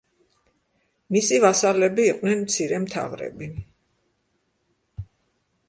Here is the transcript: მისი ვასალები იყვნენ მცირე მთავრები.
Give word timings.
მისი 1.15 1.37
ვასალები 1.43 2.07
იყვნენ 2.13 2.41
მცირე 2.47 2.81
მთავრები. 2.87 3.53